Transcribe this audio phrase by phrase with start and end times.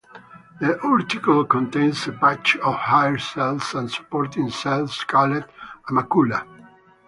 [0.59, 6.43] The utricle contains a patch of hair cells and supporting cells called a macula.